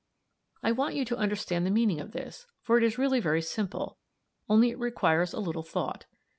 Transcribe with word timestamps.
]"I 0.63 0.71
want 0.71 0.95
you 0.95 1.05
to 1.05 1.15
understand 1.15 1.63
the 1.63 1.69
meaning 1.69 1.99
of 2.01 2.11
this, 2.11 2.47
for 2.63 2.75
it 2.75 2.83
is 2.83 2.97
really 2.97 3.19
very 3.19 3.39
simple, 3.43 3.99
only 4.49 4.71
it 4.71 4.79
requires 4.79 5.31
a 5.31 5.39
little 5.39 5.61
thought. 5.61 6.07